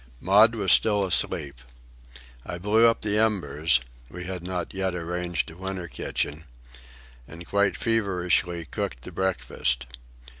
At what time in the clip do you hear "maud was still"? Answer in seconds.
0.19-1.05